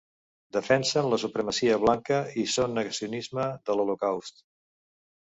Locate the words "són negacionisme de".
2.53-3.77